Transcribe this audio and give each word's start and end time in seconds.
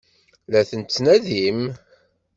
La 0.51 0.61
ten-tettnadim? 0.69 1.61